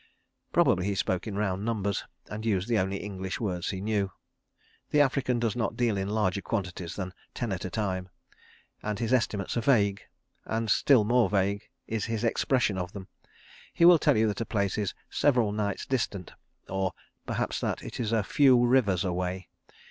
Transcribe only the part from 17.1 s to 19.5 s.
perhaps that it is "a few rivers away."